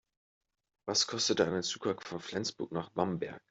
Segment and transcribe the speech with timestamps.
[0.87, 3.39] Was kostet eine Zugfahrt von Flensburg nach Bamberg?